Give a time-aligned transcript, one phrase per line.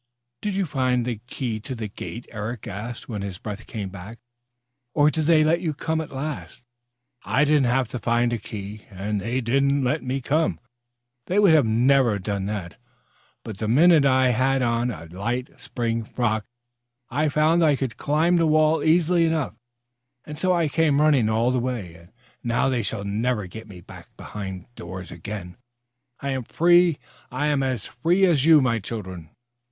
[0.41, 4.17] "Did you find the key to that gate?" Eric asked when his breath came back,
[4.95, 6.63] "Or did they let you come at last."
[7.23, 10.59] "I didn't have to find the key, and they didn't let me come.
[11.27, 12.77] They would never have done that.
[13.43, 16.47] But the minute I had on a light spring frock
[17.11, 19.53] I found I could climb the wall easily enough,
[20.25, 21.93] and so I came running all the way.
[21.93, 22.11] And
[22.41, 25.57] now they shall never get me back behind doors again.
[26.21, 26.97] I am free!
[27.29, 29.29] I am as free as you, my children!"